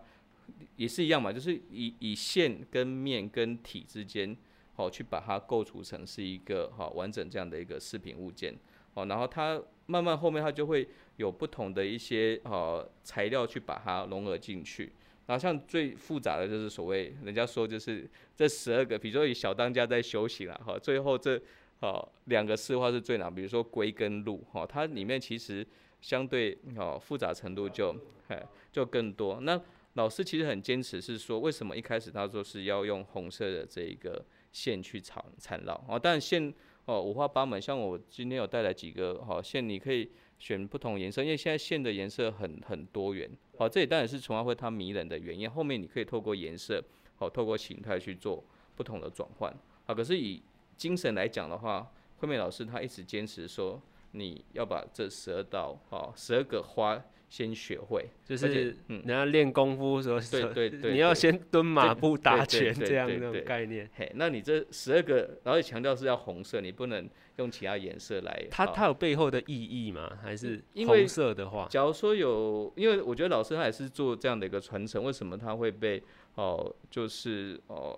[0.76, 4.36] 也是一样嘛，就是以以线跟面跟体之间，
[4.74, 8.56] 好去把它构筑成是一个好完整这样的一个饰品物件，
[8.96, 14.92] 哦，然后它慢慢后面它就会有不同的一些呃材料去把它融合进去，
[15.28, 21.40] 然后像最复杂的就是所谓人家说就是这十二个，比如说以小当家在修行啊，哈，最后这
[21.80, 25.66] 好两个四花是最难，比如说龟跟鹿，哈，它里面其实
[26.00, 27.96] 相对哦复杂程度就
[28.30, 29.62] 哎就更多那。
[29.96, 36.54] 老师其实很坚持，是说为什么一开始他说是要用红色的这一个线去缠缠绕哦，但线
[36.86, 45.52] 哦五花八门，像我今天有带来几个哦线，你可以选不同颜色，因为现在线的颜色很很多元，好，这也当然是重要会它迷人的原因。
[45.52, 46.82] 后面你可以透过颜色，
[47.18, 48.42] 好，透过形态去做
[48.78, 49.54] 不同的转换，
[49.86, 50.42] 好，可是以
[50.78, 57.04] 精神来讲的话，惠美老师他一直坚持说，你要把这十二道哦十二个花。
[57.32, 63.90] 先学会，就是嗯，你要练功夫的时候，对对 对，你要先蹲马步打拳这样的概念。
[63.96, 68.46] 嘿，那你这十二个，然后也强调是要红色，你不能用其他颜色来。
[68.52, 70.12] 它它有背后的意义吗？
[70.22, 71.66] 还是红色的话？
[71.70, 76.04] 假如说有，因为我觉得老师他也是做这样的一个传承，为什么他会被
[76.36, 77.98] 哦，就是哦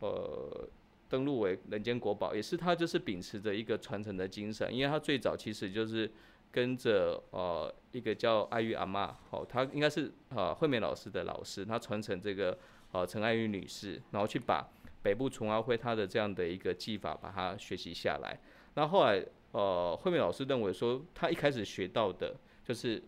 [0.00, 0.68] 呃
[1.08, 6.10] 登录为人间国宝，也是他就是秉持着一个传承的精神，因为他最早其实就是。
[6.52, 12.56] 跟着呃一个叫爱玉阿嬷，哦，她应该是呃惠美老师的老师，她传承这个
[12.92, 14.68] 呃陈爱玉女士，然后去把
[15.02, 18.38] 北部纯阿灰她的这样的一个技法把它学习下来。
[18.74, 23.02] 那后，来呃惠美老师认为说，她一开始学到的就是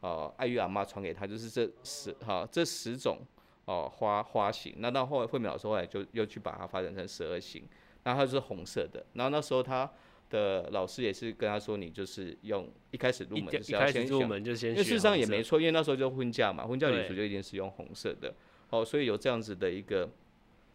[0.00, 3.18] 呃爱玉阿妈传给她就是这十哈、呃、这十种
[3.66, 4.74] 哦、呃、花花型。
[4.78, 7.68] 那到后来惠美老师后来就又去把它发展成十二型，
[8.02, 9.06] 然后它是红色的。
[9.12, 9.88] 然后那时候她。
[10.30, 18.32] 的老师也是跟他说，你就是用一开始入门就是要先入门就先，因为事实上也没错，因为那时候就婚嫁嘛，婚嫁礼服就一定是用红色的，
[18.70, 20.08] 哦，所以有这样子的一个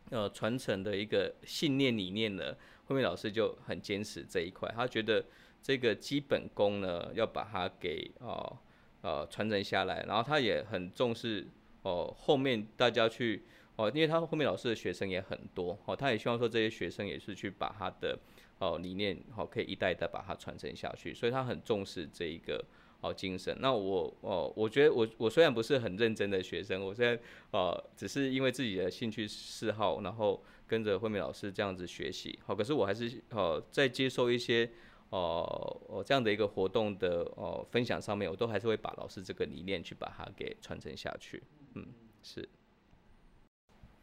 [0.10, 2.54] 呃传承的一个信念理念呢，
[2.86, 5.24] 后面老师就很坚持这一块，他觉得
[5.64, 8.58] 这个基本功呢要把它给哦
[9.02, 11.48] 呃传承下来，然后他也很重视
[11.84, 13.44] 哦后面大家去
[13.78, 18.20] 哦，因为他后面老师的学生也很多哦，他也希望说这些学生也是去把他的。
[18.60, 22.64] 哦，理念好，可以一代一代把它传承下去，所以他很重视这一个
[23.02, 23.56] 哦精神。
[23.60, 32.40] 那我哦，我觉得我我虽然不是很认真的学生，我现在呃只是因为自己的兴趣嗜好，然后跟着惠美老师这样子学习。
[32.46, 34.70] 好，可是我还是呃在接受一些
[35.10, 41.44] 哦哦这样的一个活动的哦分享上面，我都还是会把老师这个理念去把它给传承下去。
[41.74, 41.86] 嗯，
[42.24, 42.48] 是。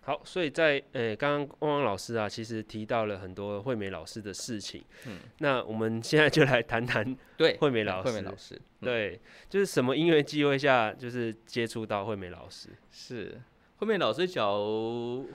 [0.05, 4.83] 好，所以在呃，刚刚汪汪老师啊，其实提到了很多惠美老师的事情。
[5.07, 8.09] 嗯，那我们现在就来谈谈对惠美老师。
[8.11, 12.71] 惠美老师，对，就是什么音乐机会下，就是接触到惠美老师。
[12.91, 13.41] 是
[13.77, 14.45] 惠美老师讲，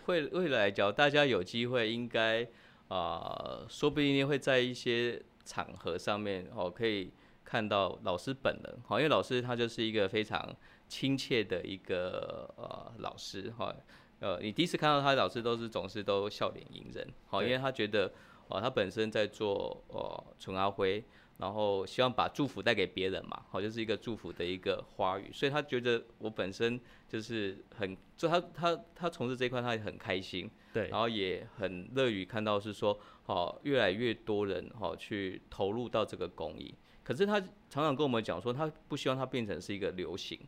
[0.04, 2.44] 会未来讲，大家有机会应该
[2.90, 7.10] 啊、呃，说不定会在一些场合上面哦，可以
[7.46, 8.78] 看到老师本人。
[8.86, 10.54] 好，因为老师他就是一个非常
[10.90, 13.74] 亲切的一个呃老师哈。
[14.20, 18.12] 呃，你第一次看到他，老师都是总是都笑脸迎人，好，因为他觉得，
[18.48, 21.04] 哦，他本身在做哦纯阿灰，
[21.38, 40.40] 然后希望把祝福带给别人嘛，好，就是一个祝福的一个花语，所以他觉得我本身就是很，就他他他从事这一块他也很开心，对，然后也很乐于看到是说，哦，越来越多人哦去投入到这个公益，可是他常常跟我们讲说，他不希望它变成是一个流行。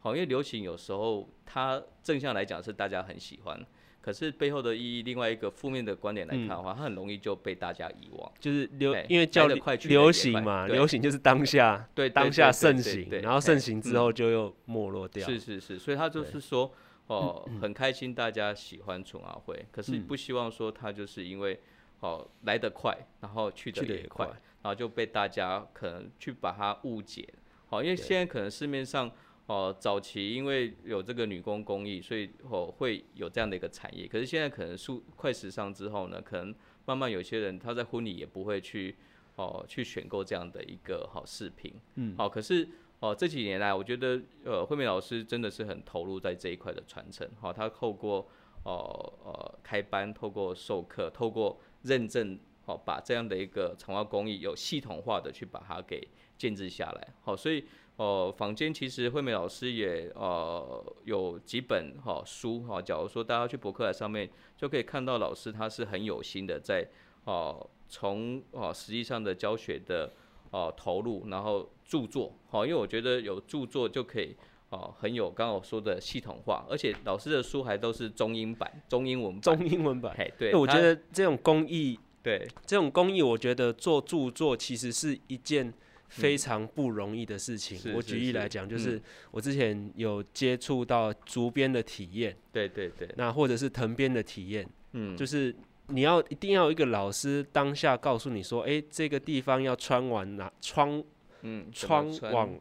[0.00, 3.66] 好，因为流行有时候它正向来讲是大家很喜欢，
[4.00, 8.32] 可是背后的意义，另外一个负面的观点来看的话，嗯、它很容易就被大家遗忘。
[8.40, 15.26] 就是流，因为叫流行嘛，流行就是当下， 对，当下盛行，然后盛行之后就又没落掉。
[15.26, 16.72] 是是是，所以他就是说，
[17.06, 21.60] 哦，很开心大家喜欢纯阿辉，可是不希望说他就是因为
[22.00, 24.26] 哦来得快，然后去得也快
[24.62, 27.28] 然后就被大家可能去把它误解。
[27.68, 29.10] 好，因为现在可能市面上
[29.50, 34.06] 哦早期因为有这个女工工艺，所以哦会有这样的一个产业。
[34.06, 38.94] 可是现在可能速快时尚之后呢，可能慢慢有些人他在婚礼也不会去
[39.34, 41.74] 哦去选购这样的一个好饰品。
[41.96, 42.68] 嗯，好，可是。
[43.00, 47.26] 哦，这几年来，我觉得呃，惠美老师真的是很投入在这一块的传承。
[47.40, 48.28] 好、哦，他透过
[48.62, 57.08] 哦呃开班，透过授课，透过认证，好、哦，把这样的一个长花工艺有系统化的去把它给建制下来。
[57.22, 57.64] 好、哦，所以
[58.02, 66.88] 哦，坊间其实惠美老师也呃有几本哈、哦、书哈、哦，假如说大家去博客来上面就可以看到老师他是很有心的在
[67.24, 70.12] 哦从哦实际上的教学的。
[70.52, 74.34] 哦，投入然后著作，好，因为我觉得有著作就可以，
[74.70, 80.12] 哦，很有刚刚我说的系统化，而且老师的书还都是中英版、中英文版、中英文版。
[80.18, 85.72] 嘿，对，我觉得这种工艺，对，这种工艺，我觉得做著作其实是一件
[86.10, 87.80] 非常不容易的事情。
[87.86, 95.56] 嗯、我举例来讲，就是我之前有接触到竹编的体验，对对对，那或者是藤编的体验，嗯，就是。
[95.92, 101.02] 你要一定要有一个老师当下告诉你说，哎、欸，这个地方要穿完哪窗，
[101.42, 102.56] 嗯，窗往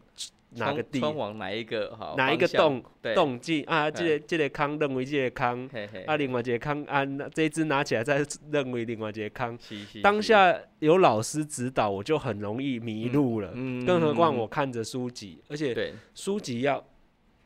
[0.52, 2.84] 哪个地，窗往哪一个好，哪一个洞？
[3.16, 3.90] 洞进啊？
[3.90, 5.70] 这个这个坑认为这个坑，
[6.06, 9.58] 啊，另外这个坑啊，这一只拿起来再认为另外这个坑。
[10.02, 13.52] 当下有老师指导，我就很容易迷路了。
[13.54, 16.84] 嗯，更何况我看着书籍，而且书籍要。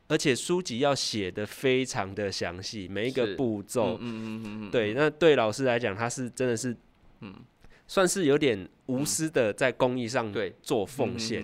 [0.10, 6.76] 而且书籍要写的非常的详细，每一个步骤，嗯嗯嗯嗯，对，那对老师来讲，他是真的是，
[7.22, 7.34] 嗯，
[7.88, 11.43] 算是有点无私的在公益上做奉献，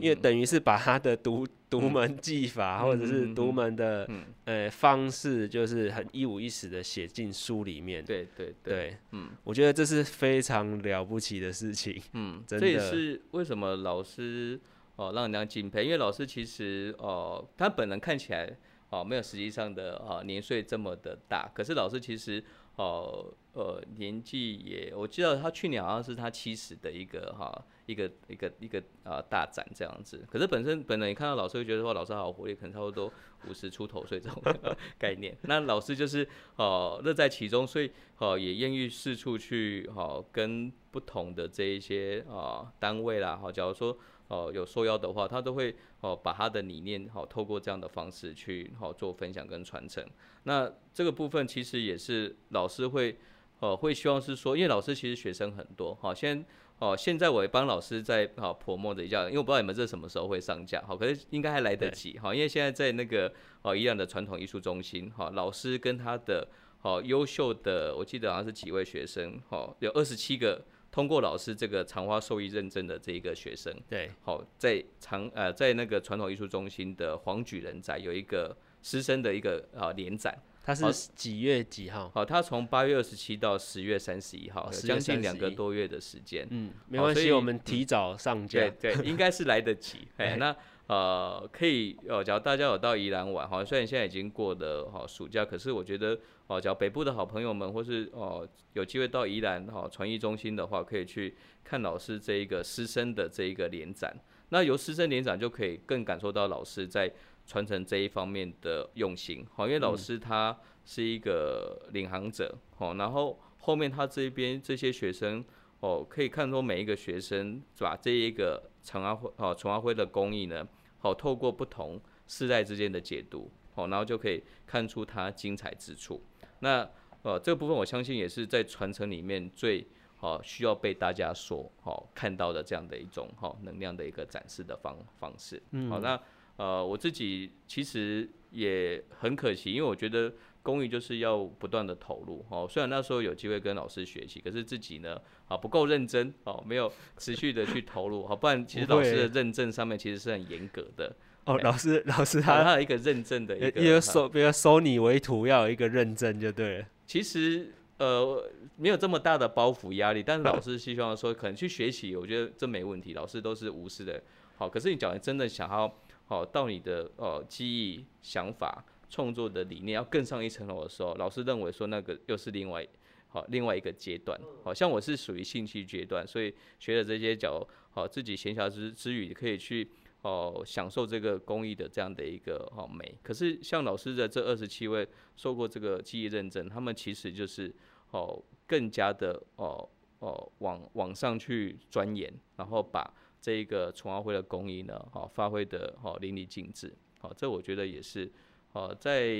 [0.00, 4.08] 因为等于是把他的独独门技法或者是独门的
[4.44, 14.60] 呃方式，就是很一五一十的写进书里面，对对对，嗯，我觉得这是非常了不起的事情，嗯，这也是为什么老师。
[14.98, 18.50] 哦，让人家敬佩，因为老师其实哦，他本人看起来
[18.88, 22.42] 哦没有实际上的啊年岁这么的大，可是老师其实
[22.76, 33.10] 哦呃年纪也，我记得他去年好像是他七十的一个哈一个一个一个啊大展这样子，可是本身本人你看到老师会觉得说老师好活力，可能差不多
[33.48, 34.42] 五十出头岁这种
[35.00, 43.96] 概念，那老师就是哦乐在其中，所以哦也愿意四处去哦跟不同的这一些啊单位啦，哈，假如说。
[44.28, 50.04] 哦，有受邀的话，他都会哦把他的理念好透过这样的方式去好做分享跟传承。
[50.42, 53.16] 那这个部分其实也是老师会
[53.60, 56.44] 哦会希望是说，因为老师其实学生很多，好，现
[56.78, 66.46] 哦现在我也帮老师在好 promote 一下，因为我不知道你们这什么时候会上架，好，可是应该还来得及，好，因为现在在那个哦一样的传统艺术中心，哈，老师跟他的
[66.80, 70.64] 好优秀的，我记得好像是几位学生，好，有二十七个。
[70.92, 80.34] 通过老师这个长花手艺认证的这一个学生，对，好，在长呃在那个传统艺术中心的黄举人宅有一个师生的一个啊联展，
[80.66, 82.10] 他是几月几号？
[82.12, 86.46] 好，他从八月二十七到十月三十一号，将近两个多月的时间。
[86.50, 90.08] 嗯，没关系，我们提早上架，对对， 应该是来得及。
[90.16, 90.54] 哎，那。
[90.88, 104.16] 呃，可以，呃，假如大家有到宜兰玩，哈，虽然现在已经过了哈暑假，可是我觉得，哦，假如北部的好朋友们，或是哦有机会到宜兰哈传艺中心的话，可以去看老师这一个师生的这一个联展。
[104.50, 107.12] 那由师生联展就可以更感受到老师在
[107.46, 115.44] 传承这一方面的用心，好，因为老师他是一个领航者，好，然后后面他这边这些学生，
[115.80, 120.66] 哦，可以看出每一个学生把这一个陈阿辉，哦，陈阿辉的工艺呢。
[120.98, 126.20] 好，透过不同世代之间的解读，好，然后就可以看出他精彩之处。
[126.60, 126.88] 那
[127.22, 135.62] 呃，这个部分我相信也是在传承里面最好需要被大家所好看到的这样的一种好能量的一个展示的方方式。
[135.72, 136.20] 嗯，好，那
[136.56, 142.44] 呃，我自己其实也很可惜，因为我觉得公益就是要不断的投入。
[142.48, 145.20] 哦，虽然那时候有机会跟老师学习，可是自己呢？
[145.48, 151.14] 啊，不够认真哦，没有持续的去投入，好，不然其实老师的认证上面其实是很严格的。
[151.44, 156.86] 哦，老师，老师 他他有一个认证的一个，收，比如收你为徒要有一个认证就对了。
[157.06, 164.20] 其实呃没有这么大的包袱压力，但是老 师希望说可能去学习，我觉得这没问题，老师都是无私的。
[164.56, 165.86] 好，可是你讲的真的想要
[166.26, 172.86] 好到你的呃记忆、想法、创作的理念要更上一层楼的时候，老师认为说那个又是另外。
[173.28, 177.60] 好，另外一个阶段，好像我是属于兴趣阶段，所以学了这些角，
[177.90, 179.90] 好自己闲暇之之余可以去
[180.22, 183.18] 哦享受这个工艺的这样的一个哦美。
[183.22, 185.06] 可是像老师的这二十七位
[185.36, 187.74] 受过这个记忆认证，他们其实就是
[188.12, 189.86] 哦更加的哦
[190.20, 193.12] 哦往往上去钻研，然后把
[193.46, 196.92] 这一个纯奥会的工艺呢，好发挥的好淋漓尽致。
[197.20, 198.28] 好，这我觉得也是，
[198.72, 199.36] 呃，在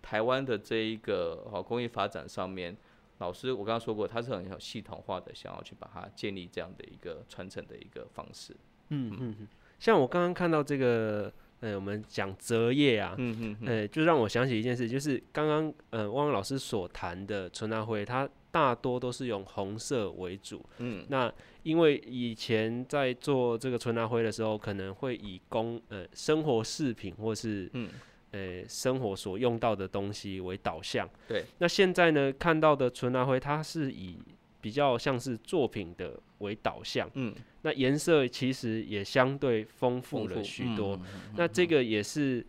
[0.00, 2.76] 台湾的这一个好工艺发展上面，
[3.18, 8.54] 老师我刚刚说过，他是很有系统化的，想要去把它建立这样的一个传承的一个方式。
[8.90, 9.48] 嗯嗯嗯，
[9.80, 20.64] 像我刚刚看到这个，呃，我们讲折页啊，嗯嗯嗯，呃，就让我想起一件事，就是刚刚呃汪老师所谈的纯捺灰，它大多都是用红色为主。
[20.78, 21.32] 嗯，那
[21.62, 27.88] 因为以前在做这个纯拿灰的时候，可能会以工呃生活饰品或是嗯
[28.32, 31.08] 呃生活所用到的东西为导向。
[31.28, 34.18] 对，那现在呢看到的纯拿灰，它是以
[34.60, 37.10] 比较像是作品的为导向。
[37.14, 40.96] 嗯，那颜色其实也相对丰富了许多。
[40.96, 42.44] 嗯，那这个也是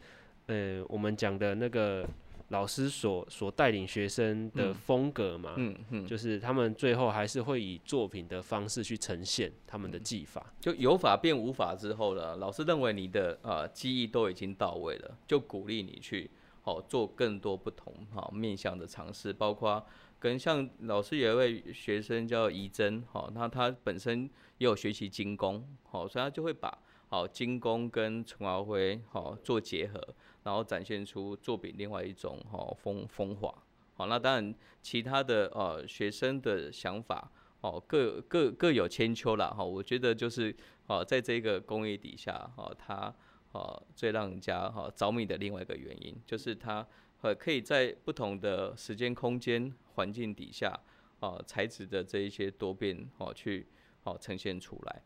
[0.48, 2.08] 呃我们讲的那个。
[2.52, 10.54] 老师所所带领学生的风格嘛，嗯嗯，嗯，就是他们最后还是会以作品的方式去呈现他们的技法。
[10.60, 16.30] 就有法变无法之后呢，老师认为你的呃技艺都已经到位了，就鼓励你去
[16.64, 19.82] 哦做更多不同哈面向的尝试，包括
[20.20, 26.78] 跟像老师有一位学生叫怡珍，哈，那他本身也有学习精工，好，所以他就会把
[27.08, 30.00] 好精工跟陈华辉好做结合。
[30.44, 33.54] 然后展现出作品另外一种哈风风华，
[33.94, 37.32] 好，那当然其他的呃学生的想法
[37.62, 40.56] 哦各各各有千秋啦哈，我觉得就是
[40.88, 43.14] 哦在这个工艺底下哈，它
[43.52, 46.86] 哦最让人家哈着迷的另外一个原因，就是它
[47.22, 50.76] 呃可以在不同的时间空间环境底下
[51.20, 53.68] 啊材质的这一些多变哦去
[54.06, 55.04] 哦呈现出来，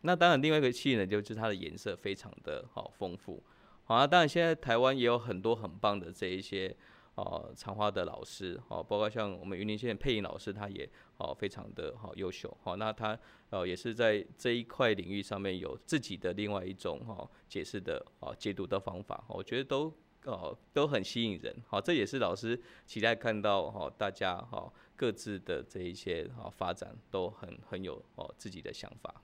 [0.00, 3.42] 那当然另外一个吸引呢就是它的颜色非常的好丰富。
[3.88, 6.76] 好啊，当然现在台湾也有很多很棒的这一些
[7.14, 10.86] 哦插花的老师，哦，包括像我们云林县配音老师，他也
[11.16, 13.18] 哦非常的好优秀，好，那他
[13.48, 19.90] 呃也是在这一块领域上面有自己的另外一种哈解释的哦解读的方法，我觉得都
[20.24, 29.22] 哦都很吸引人，好，这也是老师期待看到哈大家哈各自的这一些哈发展都很很有哦自己的想法。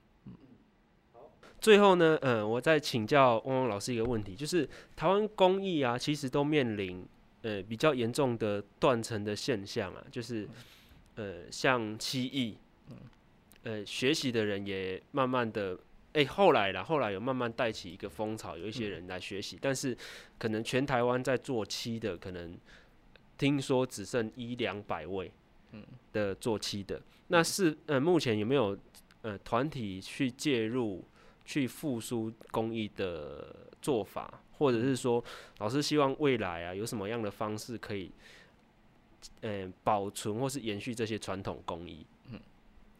[1.65, 7.03] 最后呢，嗯，我再请教汪汪老师一个问题，就是台湾工艺啊，其实都面临
[7.41, 10.47] 呃比较严重的断层的现象啊，就是
[11.15, 12.55] 呃像漆艺，
[13.63, 15.73] 呃学习的人也慢慢的，
[16.13, 19.97] 哎、欸，后来啦，后来有慢慢带起一个风潮，有一些人来学习，但是
[20.37, 22.55] 可能全台湾在做漆的，可能
[23.39, 25.31] 听说只剩一两百位，
[25.71, 25.83] 嗯。
[26.13, 28.77] 的做漆的，那是呃目前有没有
[29.23, 31.03] 呃团体去介入？
[31.45, 35.23] 去复苏工艺的做法，或者是说，
[35.59, 38.11] 老师希望未来啊，有什么样的方式可以，
[39.41, 42.05] 嗯、呃，保存或是延续这些传统工艺？
[42.31, 42.39] 嗯，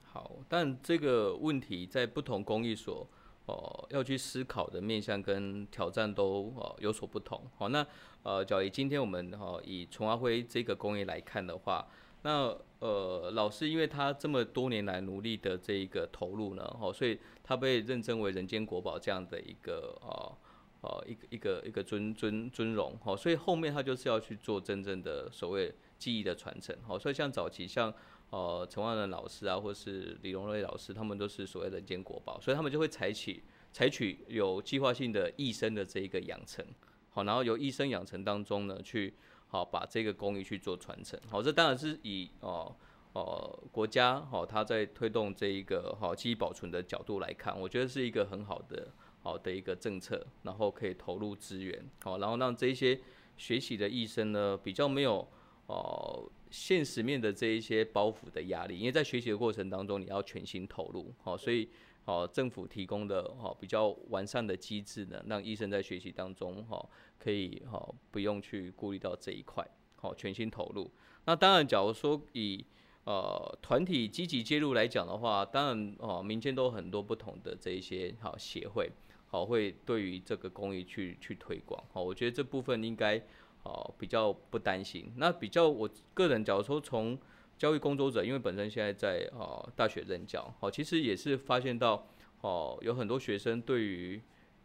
[0.04, 3.08] 好，但这个问题在不同工艺所
[3.48, 7.42] 哦、要去思考的面向跟挑战都哦、有所不同。
[7.58, 7.86] 好，那
[8.24, 11.88] 呃，假如今天我们哈、以纯樺灰这个工艺来看的话。
[12.26, 20.38] 那呃，老师因为他这么多年来努力的这一个投入呢，哦，所以他被认证为人间国宝这样的一个呃
[20.82, 27.94] 哦一个一个一个尊尊尊荣，哦，所以后面他就是要去做真正的所谓技艺的传承，哦，所以像早期像
[28.32, 36.66] 呃陈万仁老师啊，或是李荣瑞老师，他们都是所谓人间国宝，所以他们就会采取采取有计划性的一生的这一个养成，
[37.12, 39.14] 好，然后由一生养成当中呢去。
[39.56, 41.18] 好，把这个工艺去做传承。
[41.30, 42.76] 好，这当然是以哦
[43.14, 48.92] 哦国家好，它在推动这一个好记忆保存的角度来看，我觉得是一个很好的
[49.22, 50.28] 好的一个政策。
[50.44, 53.00] 然后可以投入资源，好，然后让这些
[53.38, 55.26] 学习的医生呢比较没有
[55.68, 61.70] 哦现实面的这一些包袱的压力，因为在学习的过程当中你要全心投入，好，所以。
[62.06, 66.88] 哦，政府提供的哈比较完善的机制呢，让医生在学习当中哈
[67.18, 70.90] 可以哈不用去顾虑到这一块，好全心投入。
[71.26, 72.64] 那当然，假如说以
[73.06, 78.92] 呃团体积极介入来讲的话，当然哦民间都有很多不同的这一些好协会，
[79.28, 81.84] 好会对于这个公益去去推广。
[81.92, 83.20] 好，我觉得这部分应该
[83.64, 85.12] 哦比较不担心。
[85.18, 87.18] 那比较我个人假如说从
[87.58, 92.06] 教育工作者，因为本身现在在哦大学任教哦，其实也是发现到
[92.42, 94.22] 哦有很多学生对于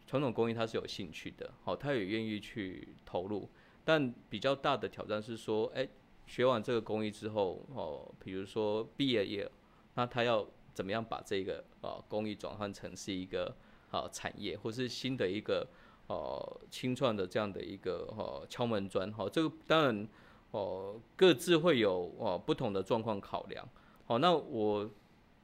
[0.07, 3.49] 传统工艺他是有兴趣的哦，他也愿意去投入。
[3.85, 5.89] 但比较大的挑战是说，哎，
[6.27, 9.49] 学完这个工艺之后哦，比如说毕业业
[9.95, 13.55] 那他要怎么样把这个哦工艺转换成是一个
[13.93, 15.67] 哦产业或是新的一个
[16.09, 20.09] 哦清创的这样的一个哦敲门砖哦，这个当然。
[20.51, 23.67] 哦，各自会有哦不同的状况考量。
[24.07, 24.91] 好，那我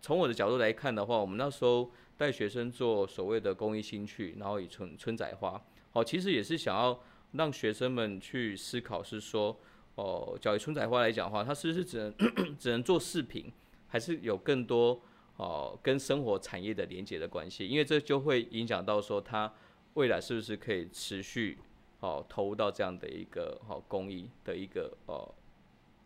[0.01, 5.61] 从我的角度来看的话，我们那时候带学生做所谓的公益兴趣，然后以春春仔花，
[5.93, 6.99] 好，其实也是想要
[7.33, 9.57] 让学生们去思考，是说
[9.95, 12.15] 哦，假如春仔花来讲的话，它是不是只能
[12.59, 13.53] 只能做饰品，
[13.89, 15.01] 还是有更多？
[15.39, 19.53] 哦，跟生活产业的连接的关系，因为这就会影响到说它
[19.93, 21.59] 未来是不是可以持续
[22.01, 25.32] 哦投入到这样的一个哦公益的一个哦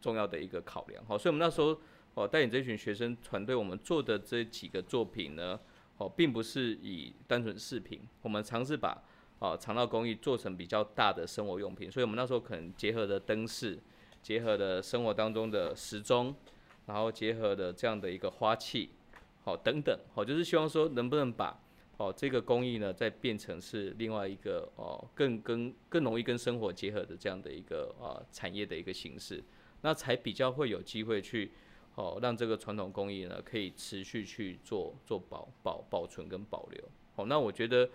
[0.00, 1.04] 重要的一个考量。
[1.04, 1.78] 好，所以我们那时候
[2.14, 5.58] 哦带领这群学生团队，我们做的这几个作品呢，
[5.98, 9.02] 哦并不是以单纯饰品，我们尝试把
[9.38, 11.90] 哦肠道公益做成比较大的生活用品。
[11.90, 13.78] 所以我们那时候可能结合的灯饰，
[14.22, 16.34] 结合的生活当中的时钟，
[16.86, 18.90] 然后结合的这样的一个花器。
[19.42, 21.58] 好，等等，好，就是希望说能不能把
[22.00, 29.44] 哦这个工艺呢，再变成是另外一个哦更跟更容易跟生活结合的这样的一个啊产业的一个形式，
[29.82, 31.50] 那才比较会有机会去
[31.96, 36.82] 哦让这个传统工艺呢可以持续去做做保保保存跟保留。
[37.14, 37.86] 好，那我觉得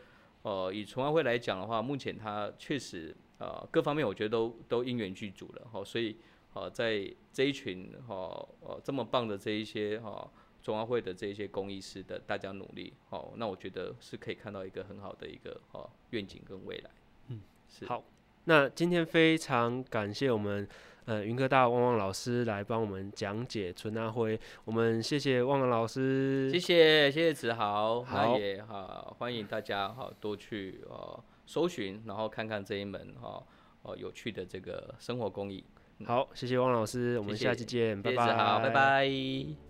[0.44, 5.68] 呃以纯爱会来讲的话，目前它确实啊、呃、各方面我觉得都都因缘具足了。
[5.74, 6.16] 哦，所以
[6.54, 8.16] 哦在这一群哈
[8.60, 10.32] 呃这么棒的这一些哈。
[10.66, 16.90] 中华会的这些公益师的大家努力，好，那我觉得是可以看到一个很好的一个哦愿景跟未来。
[17.28, 17.40] 嗯，
[17.70, 17.86] 是。
[17.86, 18.04] 好，
[18.46, 20.68] 那今天非常感谢我们
[21.06, 33.46] 呃云科大汪汪老师来帮我们讲解纯阿灰，我们谢谢汪汪老师，谢谢谢谢子豪，好那也好欢迎大家哈多去呃搜寻，然后看看这一门哈
[33.84, 35.64] 哦有趣的这个生活工艺。
[36.06, 39.65] 好，谢谢汪老师，我们下期见，谢谢拜拜，拜拜。